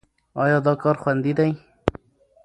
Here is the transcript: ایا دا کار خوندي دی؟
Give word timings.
ایا 0.43 0.57
دا 0.65 0.73
کار 0.83 0.95
خوندي 1.01 1.33
دی؟ 1.37 1.51